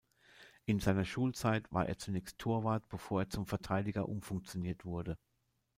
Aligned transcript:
In 0.65 0.79
seiner 0.79 1.05
Schulzeit 1.05 1.71
war 1.71 1.85
er 1.87 1.95
zunächst 1.95 2.39
Torwart 2.39 2.89
bevor 2.89 3.21
er 3.21 3.29
zum 3.29 3.45
Verteidiger 3.45 4.09
umfunktioniert 4.09 4.83
wurde. 4.83 5.15